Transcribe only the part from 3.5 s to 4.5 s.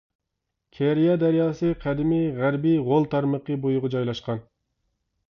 بويىغا جايلاشقان.